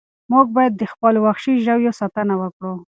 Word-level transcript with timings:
موږ 0.31 0.45
باید 0.55 0.73
د 0.77 0.83
خپلو 0.91 1.19
وحشي 1.25 1.53
ژویو 1.65 1.97
ساتنه 1.99 2.33
وکړو. 2.41 2.73